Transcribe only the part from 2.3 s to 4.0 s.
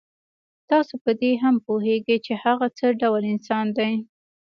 هغه څه ډول انسان دی.